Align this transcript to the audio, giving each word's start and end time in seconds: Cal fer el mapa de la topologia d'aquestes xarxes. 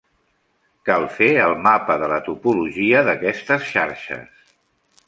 Cal 0.89 1.05
fer 1.17 1.27
el 1.43 1.53
mapa 1.67 1.99
de 2.05 2.09
la 2.15 2.19
topologia 2.29 3.05
d'aquestes 3.11 3.71
xarxes. 3.77 4.53